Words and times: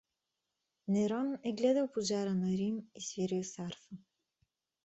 —Нерон 0.93 1.29
е 1.43 1.49
гледал 1.51 1.87
пожара 1.93 2.33
на 2.35 2.49
Рим 2.57 2.77
и 2.95 3.01
свирил 3.01 3.43
с 3.43 3.59
арфа! 3.59 3.95